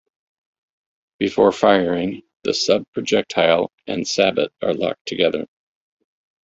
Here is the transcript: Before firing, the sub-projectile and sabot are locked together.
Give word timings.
Before 1.19 1.51
firing, 1.51 2.23
the 2.43 2.55
sub-projectile 2.55 3.71
and 3.85 4.07
sabot 4.07 4.51
are 4.59 4.73
locked 4.73 5.05
together. 5.05 5.45